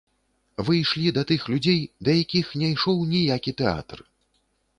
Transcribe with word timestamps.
Вы 0.69 0.77
ішлі 0.83 1.11
да 1.17 1.23
тых 1.31 1.45
людзей, 1.55 1.83
да 2.07 2.15
якіх 2.23 2.45
не 2.63 2.71
ішоў 2.77 3.05
ніякі 3.13 3.55
тэатр. 3.61 3.99